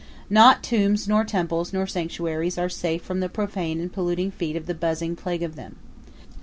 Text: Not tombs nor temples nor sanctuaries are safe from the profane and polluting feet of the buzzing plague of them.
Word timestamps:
Not 0.31 0.63
tombs 0.63 1.07
nor 1.07 1.23
temples 1.23 1.71
nor 1.71 1.85
sanctuaries 1.85 2.57
are 2.57 2.69
safe 2.69 3.03
from 3.03 3.19
the 3.19 3.29
profane 3.29 3.79
and 3.79 3.93
polluting 3.93 4.31
feet 4.31 4.55
of 4.55 4.65
the 4.65 4.73
buzzing 4.73 5.15
plague 5.15 5.43
of 5.43 5.55
them. 5.55 5.75